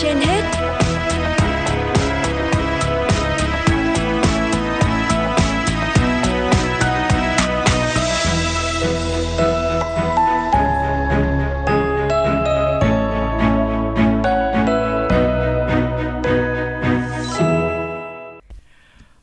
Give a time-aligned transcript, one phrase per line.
[0.00, 0.42] trên hết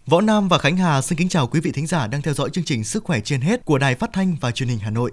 [0.06, 2.50] Võ Nam và Khánh Hà xin kính chào quý vị thính giả đang theo dõi
[2.50, 5.12] chương trình Sức khỏe trên hết của Đài Phát thanh và Truyền hình Hà Nội.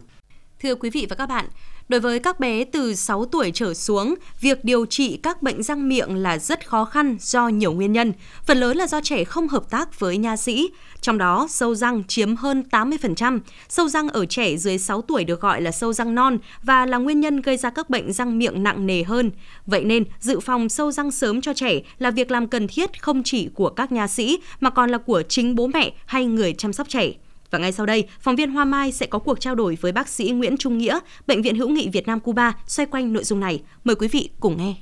[0.63, 1.47] Thưa quý vị và các bạn,
[1.89, 5.89] đối với các bé từ 6 tuổi trở xuống, việc điều trị các bệnh răng
[5.89, 8.13] miệng là rất khó khăn do nhiều nguyên nhân,
[8.47, 10.71] phần lớn là do trẻ không hợp tác với nha sĩ.
[11.01, 13.41] Trong đó, sâu răng chiếm hơn 80%.
[13.69, 16.99] Sâu răng ở trẻ dưới 6 tuổi được gọi là sâu răng non và là
[16.99, 19.31] nguyên nhân gây ra các bệnh răng miệng nặng nề hơn.
[19.67, 23.23] Vậy nên, dự phòng sâu răng sớm cho trẻ là việc làm cần thiết không
[23.23, 26.73] chỉ của các nha sĩ mà còn là của chính bố mẹ hay người chăm
[26.73, 27.13] sóc trẻ.
[27.57, 30.09] Và ngay sau đây, phóng viên Hoa Mai sẽ có cuộc trao đổi với bác
[30.09, 33.41] sĩ Nguyễn Trung Nghĩa, Bệnh viện Hữu nghị Việt Nam Cuba xoay quanh nội dung
[33.41, 33.63] này.
[33.85, 34.75] Mời quý vị cùng nghe.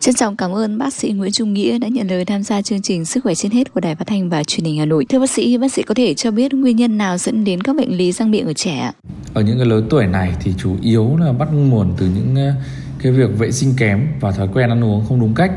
[0.00, 2.82] Trân trọng cảm ơn bác sĩ Nguyễn Trung Nghĩa đã nhận lời tham gia chương
[2.82, 5.04] trình Sức khỏe trên hết của Đài Phát thanh và Truyền hình Hà Nội.
[5.08, 7.76] Thưa bác sĩ, bác sĩ có thể cho biết nguyên nhân nào dẫn đến các
[7.76, 8.92] bệnh lý răng miệng ở trẻ?
[9.34, 12.52] Ở những cái lớn tuổi này thì chủ yếu là bắt nguồn từ những ờ,
[12.98, 15.52] cái việc vệ sinh kém và thói quen ăn uống không đúng cách.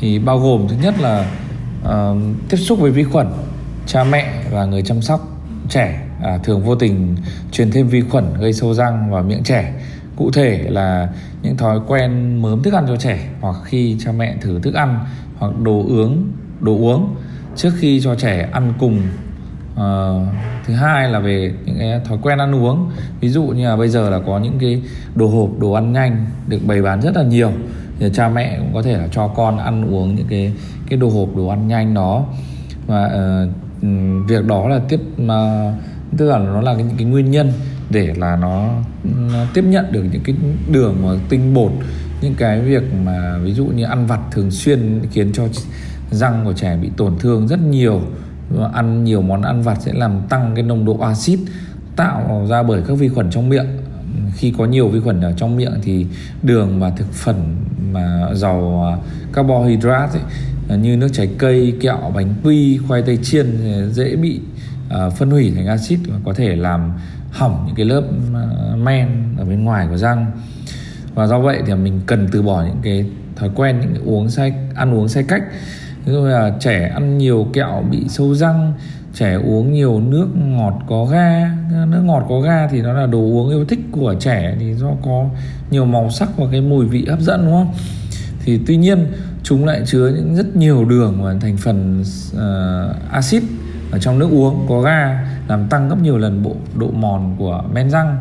[0.00, 1.32] Thì bao gồm thứ nhất là
[1.82, 2.16] uh,
[2.48, 3.26] tiếp xúc với vi khuẩn,
[3.86, 5.31] cha mẹ và người chăm sóc
[5.68, 7.16] trẻ à, thường vô tình
[7.52, 9.72] truyền thêm vi khuẩn gây sâu răng vào miệng trẻ.
[10.16, 11.08] Cụ thể là
[11.42, 14.98] những thói quen mớm thức ăn cho trẻ hoặc khi cha mẹ thử thức ăn
[15.38, 17.14] hoặc đồ uống đồ uống
[17.56, 19.02] trước khi cho trẻ ăn cùng.
[19.76, 19.88] À,
[20.66, 22.90] thứ hai là về những cái thói quen ăn uống.
[23.20, 24.82] Ví dụ như là bây giờ là có những cái
[25.14, 27.52] đồ hộp đồ ăn nhanh được bày bán rất là nhiều.
[27.98, 30.52] Thì cha mẹ cũng có thể là cho con ăn uống những cái
[30.88, 32.24] cái đồ hộp đồ ăn nhanh đó.
[32.86, 33.50] Và uh,
[33.82, 33.88] Ừ,
[34.28, 35.72] việc đó là tiếp mà
[36.16, 37.52] tức là nó là cái, những cái nguyên nhân
[37.90, 38.68] để là nó,
[39.30, 40.36] nó tiếp nhận được những cái
[40.72, 41.72] đường mà tinh bột
[42.22, 45.48] những cái việc mà ví dụ như ăn vặt thường xuyên khiến cho
[46.10, 48.02] răng của trẻ bị tổn thương rất nhiều.
[48.72, 51.38] Ăn nhiều món ăn vặt sẽ làm tăng cái nồng độ axit
[51.96, 53.66] tạo ra bởi các vi khuẩn trong miệng.
[54.34, 56.06] Khi có nhiều vi khuẩn ở trong miệng thì
[56.42, 57.36] đường và thực phẩm
[57.92, 58.92] mà giàu à,
[59.32, 60.22] carbohydrate ấy,
[60.68, 63.46] Ờ, như nước trái cây, kẹo, bánh quy, khoai tây chiên
[63.90, 64.40] dễ bị
[64.88, 66.92] ờ, phân hủy thành axit và có thể làm
[67.30, 68.02] hỏng những cái lớp
[68.34, 69.08] ờ, men
[69.38, 70.26] ở bên ngoài của răng.
[71.14, 73.06] Và do vậy thì mình cần từ bỏ những cái
[73.36, 75.42] thói quen những cái uống sai ăn uống sai cách.
[76.04, 78.72] Ví dụ là trẻ ăn nhiều kẹo bị sâu răng
[79.14, 81.50] trẻ uống nhiều nước ngọt có ga.
[81.70, 84.90] Nước ngọt có ga thì nó là đồ uống yêu thích của trẻ thì do
[85.02, 85.24] có
[85.70, 87.74] nhiều màu sắc và cái mùi vị hấp dẫn đúng không?
[88.44, 89.06] Thì tuy nhiên
[89.42, 92.04] chúng lại chứa những rất nhiều đường và thành phần
[92.34, 93.42] uh, axit
[93.90, 94.66] ở trong nước uống.
[94.68, 98.16] Có ga làm tăng gấp nhiều lần bộ độ mòn của men răng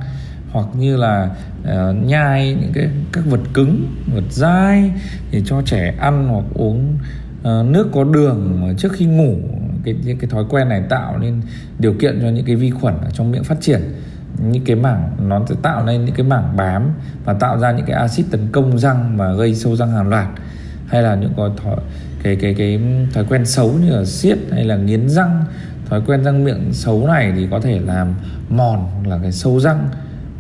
[0.51, 1.29] hoặc như là
[1.61, 4.91] uh, nhai những cái các vật cứng vật dai
[5.31, 6.97] để cho trẻ ăn hoặc uống
[7.41, 9.35] uh, nước có đường trước khi ngủ
[9.83, 11.41] cái cái thói quen này tạo nên
[11.79, 13.81] điều kiện cho những cái vi khuẩn ở trong miệng phát triển.
[14.51, 16.89] Những cái mảng nó sẽ tạo nên những cái mảng bám
[17.25, 20.27] và tạo ra những cái axit tấn công răng và gây sâu răng hàng loạt
[20.91, 21.75] hay là những cái thói,
[22.23, 22.79] cái cái cái
[23.13, 25.45] thói quen xấu như là siết hay là nghiến răng.
[25.89, 28.13] Thói quen răng miệng xấu này thì có thể làm
[28.49, 29.89] mòn hoặc là cái sâu răng.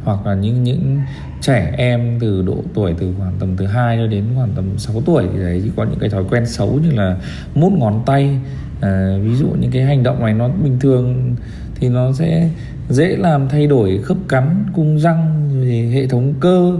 [0.03, 0.99] Hoặc là những những
[1.41, 5.01] trẻ em từ độ tuổi từ khoảng tầm từ 2 cho đến khoảng tầm 6
[5.05, 7.17] tuổi thì đấy thì có những cái thói quen xấu như là
[7.55, 8.39] mút ngón tay.
[8.81, 11.35] À, ví dụ những cái hành động này nó bình thường
[11.75, 12.49] thì nó sẽ
[12.89, 16.71] dễ làm thay đổi khớp cắn cung răng rồi hệ thống cơ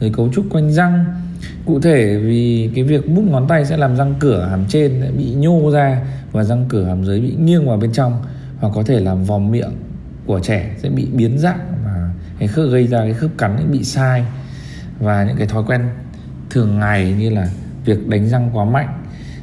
[0.00, 1.04] rồi cấu trúc quanh răng
[1.66, 5.34] cụ thể vì cái việc bút ngón tay sẽ làm răng cửa hàm trên bị
[5.34, 8.22] nhô ra và răng cửa hàm dưới bị nghiêng vào bên trong
[8.60, 9.72] hoặc có thể làm vòm miệng
[10.26, 13.84] của trẻ sẽ bị biến dạng và cái khớp gây ra cái khớp cắn bị
[13.84, 14.24] sai.
[15.00, 15.80] Và những cái thói quen
[16.50, 17.48] thường ngày như là
[17.84, 18.88] việc đánh răng quá mạnh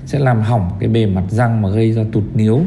[0.05, 2.61] sẽ làm hỏng cái bề mặt răng mà gây ra tụt níu.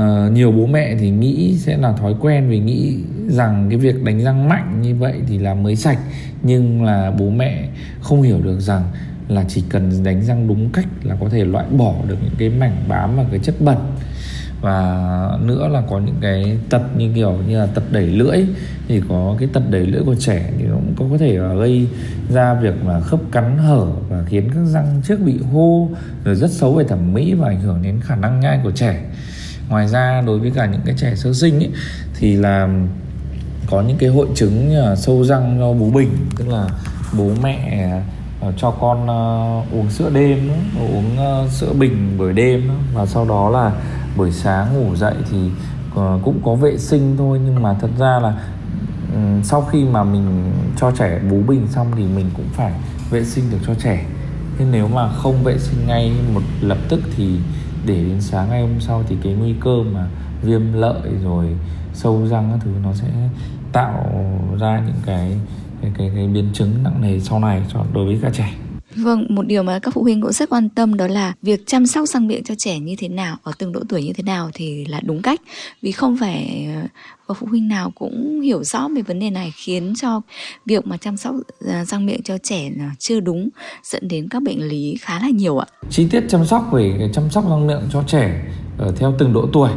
[0.00, 2.96] Ờ, nhiều bố mẹ thì nghĩ sẽ là thói quen vì nghĩ
[3.28, 5.98] rằng cái việc đánh răng mạnh như vậy thì là mới sạch.
[6.42, 7.68] Nhưng là bố mẹ
[8.00, 8.82] không hiểu được rằng
[9.28, 12.50] là chỉ cần đánh răng đúng cách là có thể loại bỏ được những cái
[12.50, 13.76] mảnh bám và cái chất bẩn.
[14.60, 18.38] Và nữa là có những cái tật như kiểu như là tật đẩy lưỡi,
[18.88, 21.86] thì có cái tật đẩy lưỡi của trẻ thì nó cũng có thể là gây
[22.28, 25.88] ra việc mà khớp cắn hở và khiến các răng trước bị hô
[26.24, 29.02] rồi rất xấu về thẩm mỹ và ảnh hưởng đến khả năng nhai của trẻ
[29.70, 31.70] ngoài ra đối với cả những cái trẻ sơ sinh ấy,
[32.18, 32.68] thì là
[33.70, 36.68] có những cái hội chứng như là sâu răng do bú bình tức là
[37.18, 37.88] bố mẹ
[38.42, 42.74] à, cho con uh, uống sữa đêm đó, uống uh, sữa bình buổi đêm đó,
[42.94, 43.72] và sau đó là
[44.16, 45.38] buổi sáng ngủ dậy thì
[45.94, 47.40] uh, cũng có vệ sinh thôi.
[47.44, 48.34] Nhưng mà thật ra là
[49.14, 52.72] um, sau khi mà mình cho trẻ bú bình xong thì mình cũng phải
[53.10, 54.04] vệ sinh được cho trẻ.
[54.58, 57.38] Thế nếu mà không vệ sinh ngay một lập tức thì
[57.86, 60.06] để đến sáng ngày hôm sau thì cái nguy cơ mà
[60.42, 61.46] viêm lợi rồi
[61.94, 63.08] sâu răng các thứ nó sẽ
[63.72, 64.24] tạo
[64.60, 65.38] ra những cái
[65.82, 68.52] cái cái, cái biến chứng nặng nề sau này cho đối với các trẻ.
[68.96, 71.86] Vâng, một điều mà các phụ huynh cũng rất quan tâm đó là việc chăm
[71.86, 74.50] sóc răng miệng cho trẻ như thế nào, ở từng độ tuổi như thế nào
[74.54, 75.40] thì là đúng cách.
[75.82, 76.82] Vì không phải ờ,
[77.26, 80.20] và phụ huynh nào cũng hiểu rõ về vấn đề này khiến cho
[80.66, 81.34] việc mà chăm sóc
[81.66, 83.48] ờ, răng miệng cho trẻ là chưa đúng
[83.84, 85.66] dẫn đến các bệnh lý khá là nhiều ạ.
[85.90, 88.42] Chi tiết chăm sóc về chăm sóc răng miệng cho trẻ
[88.78, 89.70] ở theo từng độ tuổi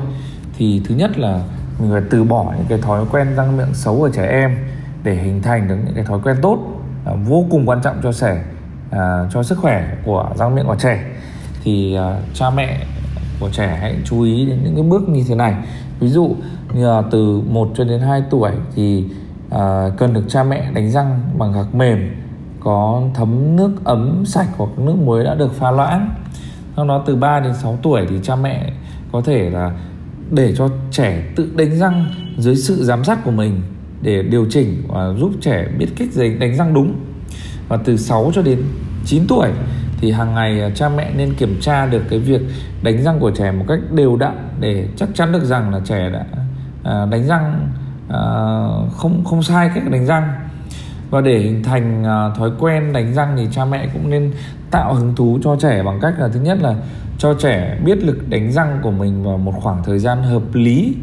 [0.57, 1.43] thì thứ nhất là
[1.79, 4.57] mình phải từ bỏ những cái thói quen răng miệng xấu ở trẻ em
[5.03, 6.59] để hình thành được những cái thói quen tốt
[7.05, 8.43] à, vô cùng quan trọng cho trẻ
[8.97, 11.03] à, cho sức khỏe của răng miệng của trẻ
[11.63, 12.85] thì à, cha mẹ
[13.39, 15.55] của trẻ hãy chú ý đến những cái bước như thế này.
[15.99, 16.35] Ví dụ
[16.73, 19.05] như là từ 1 cho đến 2 tuổi thì
[19.49, 22.15] à, cần được cha mẹ đánh răng bằng gạc mềm
[22.59, 26.15] có thấm nước ấm sạch hoặc nước muối đã được pha loãng.
[26.75, 28.71] Sau đó từ 3 đến 6 tuổi thì cha mẹ
[29.11, 29.71] có thể là
[30.31, 32.05] để cho trẻ tự đánh răng
[32.37, 33.61] dưới sự giám sát của mình
[34.01, 36.95] để điều chỉnh và giúp trẻ biết cách đánh răng đúng
[37.73, 38.63] và từ 6 cho đến
[39.05, 39.49] 9 tuổi
[39.97, 42.41] thì hàng ngày à, cha mẹ nên kiểm tra được cái việc
[42.83, 46.09] đánh răng của trẻ một cách đều đặn để chắc chắn được rằng là trẻ
[46.09, 46.25] đã
[46.83, 47.69] à, đánh răng
[48.09, 48.21] à,
[48.97, 50.33] không không sai cách đánh răng.
[51.09, 52.03] Và để hình thành
[52.37, 54.33] thói quen đánh răng thì cha mẹ cũng nên
[54.71, 56.75] tạo hứng thú cho trẻ bằng cách là, thứ nhất là
[57.17, 60.95] cho trẻ biết lực đánh răng của mình vào một khoảng thời gian hợp lý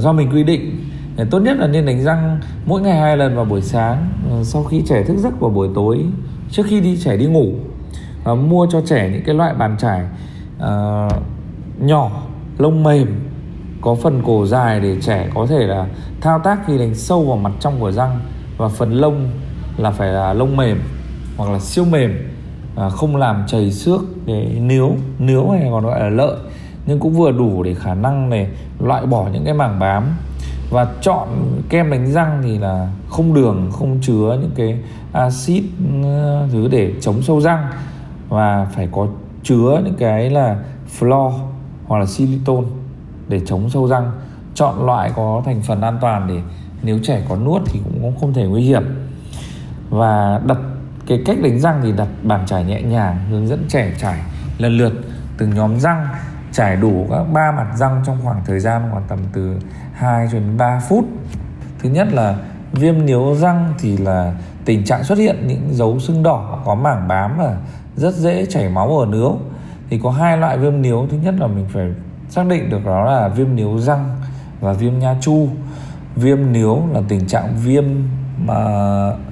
[0.00, 0.93] do mình quy định
[1.30, 4.62] tốt nhất là nên đánh răng mỗi ngày hai lần vào buổi sáng ờ, sau
[4.64, 6.04] khi trẻ thức giấc vào buổi tối
[6.50, 7.52] trước khi đi trẻ đi ngủ
[8.24, 10.02] à, mua cho trẻ những cái loại bàn chải
[10.60, 11.08] à,
[11.78, 12.10] nhỏ
[12.58, 13.08] lông mềm
[13.84, 15.86] có phần cổ dài để trẻ có thể là
[16.20, 18.20] thao tác khi đánh sâu vào mặt trong của răng.
[18.56, 19.30] Và phần lông
[19.76, 20.80] là phải là lông mềm
[21.36, 22.32] hoặc là siêu mềm
[22.76, 26.36] à, không làm chảy xước để níu níu hay còn gọi là lợi
[26.86, 28.48] nhưng cũng vừa đủ để khả năng này
[28.80, 30.04] loại bỏ những cái mảng bám
[30.74, 31.28] và chọn
[31.68, 34.78] kem đánh răng thì là không đường, không chứa những cái
[35.12, 35.64] axit
[36.02, 37.66] ừ, thứ để chống sâu răng.
[38.28, 39.06] Và phải có
[39.42, 40.58] chứa những cái là
[40.98, 41.32] floor
[41.86, 42.64] hoặc là silicon
[43.28, 44.10] để chống sâu răng.
[44.54, 46.40] Chọn loại có thành phần an toàn để
[46.82, 48.82] nếu trẻ có nuốt thì cũng không thể nguy hiểm.
[49.90, 50.58] Và đặt
[51.06, 54.18] cái cách đánh răng thì đặt bàn chải nhẹ nhàng, hướng dẫn trẻ chải
[54.58, 54.92] lần lượt
[55.38, 56.06] từng nhóm răng
[56.54, 59.58] trải đủ các ba mặt răng trong khoảng thời gian khoảng tầm từ
[59.92, 61.04] 2 cho đến 3 phút.
[61.78, 62.36] Thứ nhất là
[62.72, 64.34] viêm niếu răng thì là
[64.64, 67.56] tình trạng xuất hiện những dấu sưng đỏ, có mảng bám và
[67.96, 69.38] rất dễ chảy máu ở nướu
[69.90, 71.90] thì có hai loại viêm niếu, thứ nhất là mình phải
[72.28, 74.16] xác định được đó là viêm niếu răng
[74.60, 75.48] và viêm nha chu.
[76.16, 77.84] Viêm niếu là tình trạng viêm
[78.38, 78.54] mà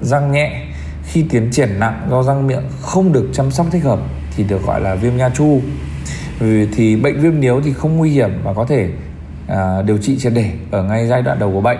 [0.01, 0.65] răng nhẹ.
[1.03, 3.99] Khi tiến triển nặng do răng miệng không được chăm sóc thích hợp
[4.35, 5.61] thì được gọi là viêm nha chu.
[6.39, 8.89] Ừ, thì bệnh viêm niếu thì không nguy hiểm và có thể
[9.47, 11.79] à, điều trị triệt để ở ngay giai đoạn đầu của bệnh.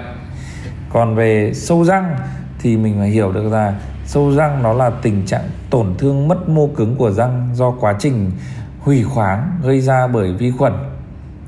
[0.90, 2.16] Còn về sâu răng
[2.60, 6.50] thì mình phải hiểu được là sâu răng nó là tình trạng tổn thương mất
[6.50, 8.32] mô cứng của răng do quá trình
[8.80, 10.74] hủy khoáng gây ra bởi vi khuẩn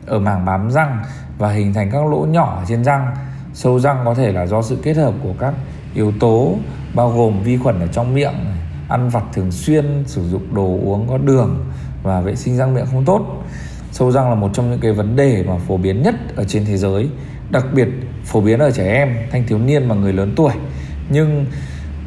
[0.06, 1.00] ở mảng bám răng
[1.38, 3.16] và hình thành các lỗ nhỏ trên răng.
[3.54, 5.54] Sâu răng có thể là do sự kết hợp của các
[5.94, 6.56] yếu tố
[6.96, 8.34] bao gồm vi khuẩn ở trong miệng
[8.90, 11.66] ăn vặt thường xuyên sử dụng đồ uống có đường
[12.06, 13.44] và vệ sinh răng miệng không tốt.
[13.92, 16.66] Sâu răng là một trong những cái vấn đề mà phổ biến nhất ở trên
[16.66, 17.10] thế giới
[17.50, 17.88] đặc biệt
[18.26, 20.54] phổ biến ở trẻ em thanh thiếu niên và người lớn tuổi.
[21.10, 21.46] Nhưng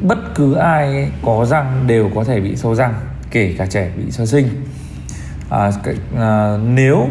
[0.01, 2.93] bất cứ ai có răng đều có thể bị sâu răng
[3.31, 4.47] kể cả trẻ bị sơ sinh.
[5.49, 5.71] À,
[6.17, 7.07] à, nếu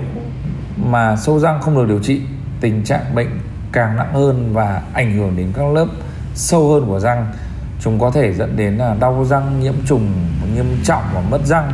[0.76, 2.20] mà sâu răng không được điều trị
[2.60, 3.28] tình trạng bệnh
[3.72, 5.86] càng nặng hơn và ảnh hưởng đến các lớp
[6.34, 7.32] sâu hơn của răng
[7.80, 10.12] chúng có thể dẫn đến là đau răng nhiễm trùng
[10.54, 11.72] nghiêm trọng và mất răng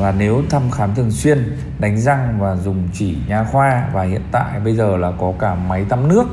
[0.00, 4.22] và nếu thăm khám thường xuyên đánh răng và dùng chỉ nha khoa và hiện
[4.32, 6.24] tại bây giờ là có cả máy tắm nước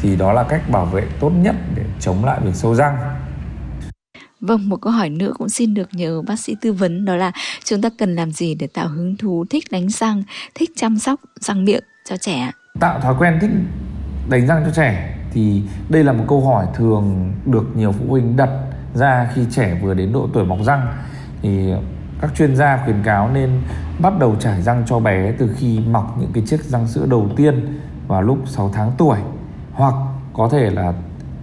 [0.00, 2.96] thì đó là cách bảo vệ tốt nhất để chống lại việc sâu răng
[4.40, 7.32] Vâng, một câu hỏi nữa cũng xin được nhờ bác sĩ tư vấn đó là
[7.64, 10.22] chúng ta cần làm gì để tạo hứng thú thích đánh răng,
[10.54, 12.50] thích chăm sóc răng miệng cho trẻ?
[12.80, 13.50] Tạo thói quen thích
[14.28, 18.36] đánh răng cho trẻ thì đây là một câu hỏi thường được nhiều phụ huynh
[18.36, 18.50] đặt
[18.94, 20.86] ra khi trẻ vừa đến độ tuổi mọc răng
[21.42, 21.72] thì
[22.20, 23.50] các chuyên gia khuyến cáo nên
[23.98, 27.28] bắt đầu trải răng cho bé từ khi mọc những cái chiếc răng sữa đầu
[27.36, 29.18] tiên vào lúc 6 tháng tuổi
[29.72, 29.94] hoặc
[30.32, 30.92] có thể là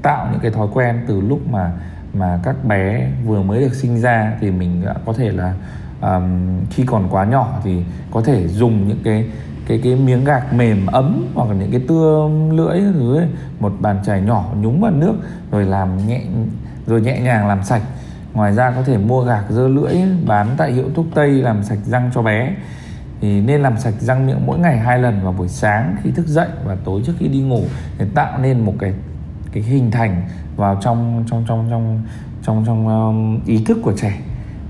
[0.02, 1.72] tạo những cái thói quen từ lúc mà
[2.14, 5.54] mà các bé vừa mới được sinh ra thì mình có thể là
[6.02, 6.24] um,
[6.70, 9.26] khi còn quá nhỏ thì có thể dùng những cái
[9.68, 13.28] cái cái miếng gạc mềm ấm hoặc là những cái tưa lưỡi thứ ấy,
[13.60, 15.14] một bàn chải nhỏ nhúng vào nước
[15.52, 16.22] rồi làm nhẹ
[16.88, 17.82] rồi nhẹ nhàng làm sạch
[18.36, 21.80] ngoài ra có thể mua gạc dơ lưỡi bán tại hiệu thuốc tây làm sạch
[21.86, 22.56] răng cho bé.
[23.22, 26.28] Thì nên làm sạch răng miệng mỗi ngày hai lần vào buổi sáng khi thức
[26.28, 27.62] dậy và tối trước khi đi ngủ
[27.98, 28.94] để tạo nên một cái
[29.52, 30.22] cái hình thành
[30.56, 32.02] vào trong trong trong trong
[32.46, 34.20] trong trong um, ý thức của trẻ.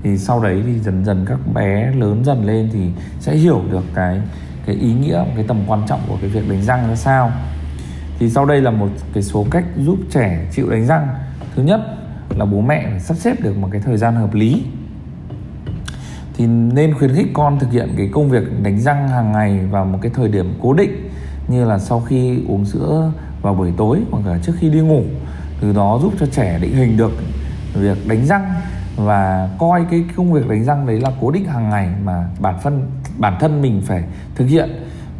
[0.02, 3.84] Thì sau đấy thì dần dần các bé lớn dần lên thì sẽ hiểu được
[3.94, 4.20] cái
[4.66, 7.32] cái ý nghĩa cái tầm quan trọng của cái việc đánh răng ra sao.
[8.18, 11.08] Thì sau đây là một cái số cách giúp trẻ chịu đánh răng.
[11.56, 11.80] Thứ nhất
[12.30, 14.64] là bố mẹ phải sắp xếp được một cái thời gian hợp lý.
[16.34, 19.84] Thì nên khuyến khích con thực hiện cái công việc đánh răng hàng ngày vào
[19.84, 21.10] một cái thời điểm cố định,
[21.48, 25.02] như là sau khi uống sữa vào buổi tối hoặc là trước khi đi ngủ.
[25.60, 27.12] Từ đó giúp cho trẻ định hình được
[27.74, 28.54] việc đánh răng
[28.96, 32.54] và coi cái công việc đánh răng đấy là cố định hàng ngày mà bản
[32.62, 34.04] thân bản thân mình phải
[34.34, 34.70] thực hiện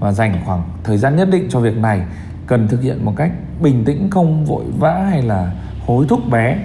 [0.00, 2.00] và dành khoảng thời gian nhất định cho việc này.
[2.46, 5.52] Cần thực hiện một cách bình tĩnh, không vội vã hay là
[5.86, 6.58] hối thúc bé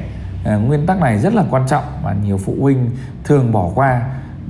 [0.45, 2.89] à, nguyên tắc này rất là quan trọng và nhiều phụ huynh
[3.23, 4.01] thường bỏ qua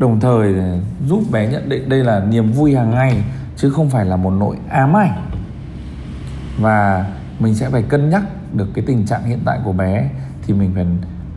[0.01, 3.24] đồng thời ờ, giúp bé nhận định đây là niềm vui hàng ngày
[3.55, 5.29] chứ không phải là một nỗi ám ảnh.
[6.60, 7.05] Và
[7.39, 10.10] mình sẽ phải cân nhắc được cái tình trạng hiện tại của bé
[10.48, 10.86] thì mình phải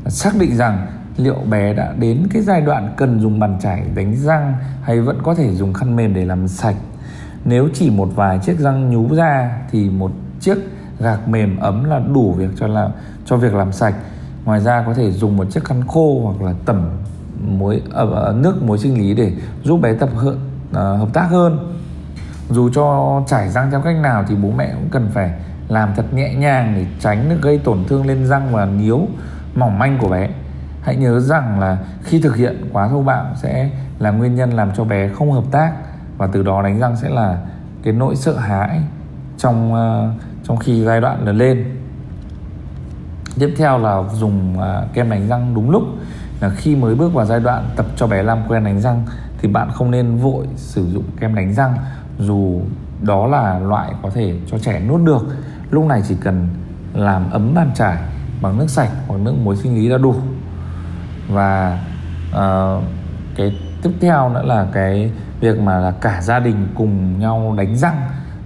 [0.09, 4.17] xác định rằng liệu bé đã đến cái giai đoạn cần dùng bàn chải đánh
[4.17, 6.77] răng hay vẫn có thể dùng khăn mềm để làm sạch.
[7.45, 10.59] Nếu chỉ một vài chiếc răng nhú ra thì một chiếc
[11.01, 12.91] gạc mềm ấm là đủ việc cho làm
[13.25, 13.95] cho việc làm sạch
[14.45, 16.91] ngoài ra có thể dùng một chiếc khăn khô hoặc là tẩm
[17.47, 19.33] muối uh, nước muối sinh lý để
[19.63, 20.35] giúp bé tập hợp,
[20.71, 21.75] uh, à, hợp tác hơn.
[22.51, 25.33] Dù cho trải răng theo cách nào thì bố mẹ cũng cần phải
[25.69, 29.01] làm thật nhẹ nhàng để tránh được gây tổn thương lên răng và níu
[29.55, 30.29] mỏng manh của bé.
[30.83, 34.71] Hãy nhớ rằng là khi thực hiện quá thô bạo sẽ là nguyên nhân làm
[34.77, 35.73] cho bé không hợp tác
[36.19, 37.39] và từ đó đánh răng sẽ là
[37.83, 38.81] cái nỗi sợ hãi
[39.39, 41.65] trong uh, trong khi giai đoạn lớn lên
[43.39, 45.83] tiếp theo là dùng à, kem đánh răng đúng lúc.
[46.41, 49.03] Là khi mới bước vào giai đoạn tập cho bé làm quen đánh răng
[49.39, 51.75] thì bạn không nên vội sử dụng kem đánh răng
[52.19, 52.61] dù
[53.03, 55.27] đó là loại có thể cho trẻ nuốt được.
[55.71, 56.49] Lúc này chỉ cần
[56.95, 57.97] làm ấm bàn chải
[58.43, 60.15] bằng nước sạch hoặc nước muối sinh lý đã đủ.
[61.29, 61.81] Và
[62.31, 62.83] uh,
[63.37, 67.77] cái tiếp theo nữa là cái việc mà là cả gia đình cùng nhau đánh
[67.77, 68.01] răng.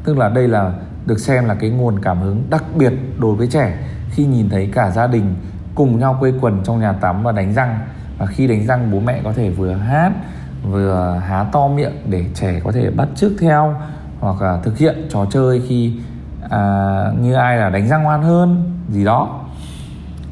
[0.04, 0.72] Tức là đây là
[1.06, 3.78] được xem là cái nguồn cảm hứng đặc biệt đối với trẻ
[4.18, 5.34] khi nhìn thấy cả gia đình
[5.74, 7.78] cùng nhau quây quần trong nhà tắm và đánh răng.
[8.18, 10.12] Và khi đánh răng bố mẹ có thể vừa hát
[10.62, 13.74] vừa há to miệng để trẻ có thể bắt chước theo
[14.20, 15.92] hoặc là thực hiện trò chơi khi
[16.50, 16.60] à,
[17.20, 19.40] như ai là đánh răng ngoan hơn gì đó.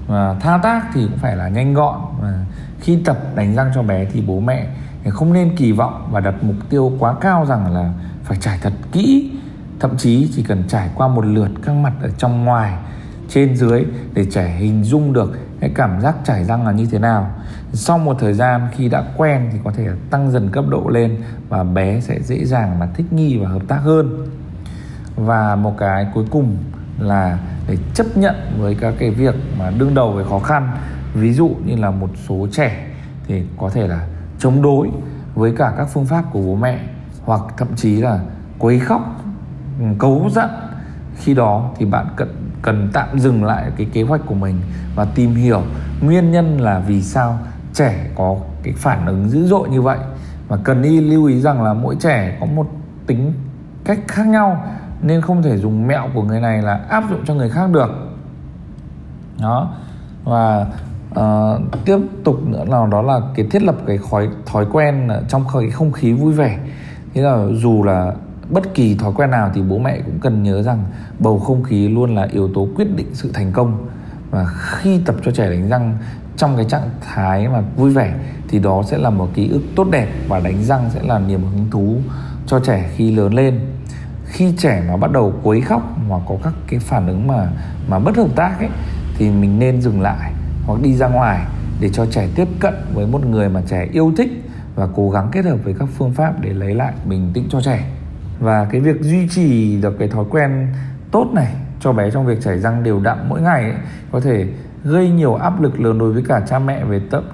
[0.06, 2.00] Và thao tác thì cũng phải là nhanh gọn.
[2.20, 2.44] Và
[2.80, 4.66] khi tập đánh răng cho bé thì bố mẹ
[5.08, 7.92] không nên kỳ vọng và đặt mục tiêu quá cao rằng là
[8.24, 9.32] phải trải thật kỹ.
[9.80, 12.76] Thậm chí chỉ cần trải qua một lượt các mặt ở trong ngoài
[13.28, 16.98] trên dưới để trẻ hình dung được cái cảm giác chảy răng là như thế
[16.98, 17.30] nào.
[17.72, 21.16] Sau một thời gian khi đã quen thì có thể tăng dần cấp độ lên
[21.48, 24.26] và bé sẽ dễ dàng mà thích nghi và hợp tác hơn.
[25.16, 26.56] Và một cái cuối cùng
[26.98, 30.70] là để chấp nhận với các cái việc mà đương đầu với khó khăn.
[31.14, 32.86] Ví dụ như là một số trẻ
[33.26, 34.06] thì có thể là
[34.38, 34.90] chống đối
[35.34, 36.78] với cả các phương pháp của bố mẹ
[37.24, 38.20] hoặc thậm chí là
[38.58, 39.02] quấy khóc
[39.80, 40.50] ừ, cấu giận.
[41.16, 44.60] Khi đó thì bạn cần cần tạm dừng lại cái kế hoạch của mình
[44.94, 45.62] và tìm hiểu
[46.00, 47.38] nguyên nhân là vì sao
[47.74, 49.98] trẻ có cái phản ứng dữ dội như vậy.
[50.48, 52.66] Và cần đi lưu ý rằng là mỗi trẻ có một
[53.06, 53.32] tính
[53.84, 54.64] cách khác nhau
[55.02, 57.90] nên không thể dùng mẹo của người này là áp dụng cho người khác được.
[59.40, 59.74] Đó.
[60.24, 60.66] Và
[61.10, 65.44] uh, tiếp tục nữa là đó là cái thiết lập cái khói thói quen trong
[65.54, 66.58] cái không khí vui vẻ.
[67.14, 68.12] Thế là dù là
[68.50, 70.84] bất kỳ thói quen nào thì bố mẹ cũng cần nhớ rằng
[71.18, 73.88] bầu không khí luôn là yếu tố quyết định sự thành công.
[74.30, 75.98] Và khi tập cho trẻ đánh răng
[76.36, 78.14] trong cái trạng thái mà vui vẻ
[78.48, 81.42] thì đó sẽ là một ký ức tốt đẹp và đánh răng sẽ là niềm
[81.42, 81.96] hứng thú
[82.46, 83.60] cho trẻ khi lớn lên.
[84.26, 87.48] Khi trẻ nó bắt đầu quấy khóc hoặc có các cái phản ứng mà
[87.88, 88.68] mà bất hợp tác ấy,
[89.18, 90.32] thì mình nên dừng lại
[90.66, 91.46] hoặc đi ra ngoài
[91.80, 94.42] để cho trẻ tiếp cận với một người mà trẻ yêu thích
[94.74, 97.60] và cố gắng kết hợp với các phương pháp để lấy lại bình tĩnh cho
[97.60, 97.90] trẻ
[98.40, 100.68] và cái việc duy trì được cái thói quen
[101.10, 103.78] tốt này cho bé trong việc chảy răng đều đặn mỗi ngày ấy,
[104.12, 104.46] có thể
[104.84, 107.24] gây nhiều áp lực lớn đối với cả cha mẹ về tâm,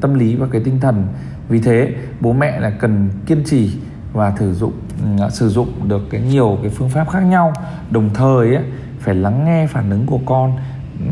[0.00, 1.06] tâm lý và cái tinh thần
[1.48, 3.70] vì thế bố mẹ là cần kiên trì
[4.12, 7.52] và sử dụng ừ, sử dụng được cái nhiều cái phương pháp khác nhau
[7.90, 8.64] đồng thời ấy,
[9.00, 10.56] phải lắng nghe phản ứng của con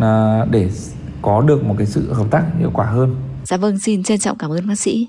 [0.00, 0.70] à, để
[1.22, 3.16] có được một cái sự hợp tác hiệu quả hơn.
[3.44, 5.08] Dạ vâng, xin trân trọng cảm ơn bác sĩ.